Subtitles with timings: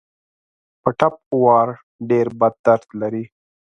[0.81, 1.69] په ټپ وار
[2.09, 3.23] ډېر بد درد لري.